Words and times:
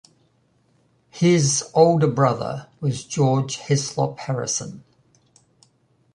His 1.11 1.63
older 1.75 2.07
brother 2.07 2.69
was 2.79 3.05
George 3.05 3.57
Heslop-Harrison. 3.57 4.83